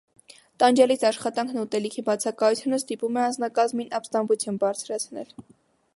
Տանջալից 0.61 1.03
աշխատանքն 1.09 1.59
ու 1.59 1.65
ուտելիքի 1.67 2.05
բացակայությունը 2.09 2.81
ստիպում 2.85 3.19
է 3.19 3.23
անձնակազմին 3.27 3.95
ապստամբություն 3.99 4.59
բարձրացնել։ 4.65 5.35